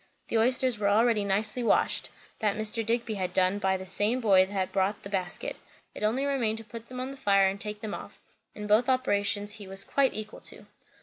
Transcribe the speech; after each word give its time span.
The 0.29 0.37
oysters 0.39 0.79
were 0.79 0.89
already 0.89 1.23
nicely 1.23 1.61
washed; 1.61 2.09
that 2.39 2.57
Mr. 2.57 2.83
Digby 2.83 3.13
had 3.13 3.21
had 3.21 3.33
done 3.33 3.59
by 3.59 3.77
the 3.77 3.85
same 3.85 4.19
boy 4.19 4.47
that 4.47 4.71
brought 4.71 5.03
the 5.03 5.09
basket; 5.11 5.57
it 5.93 6.01
only 6.01 6.25
remained 6.25 6.57
to 6.57 6.63
put 6.63 6.87
them 6.87 6.99
on 6.99 7.11
the 7.11 7.17
fire 7.17 7.45
and 7.47 7.61
take 7.61 7.81
them 7.81 7.93
off; 7.93 8.19
and 8.55 8.67
both 8.67 8.89
operations 8.89 9.51
he 9.51 9.67
was 9.67 9.83
quite 9.83 10.15
equal 10.15 10.41
to. 10.41 10.65